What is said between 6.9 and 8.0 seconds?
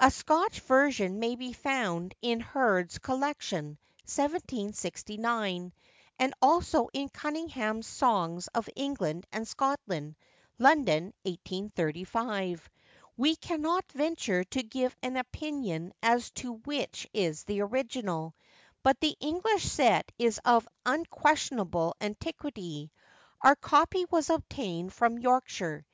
in Cunningham's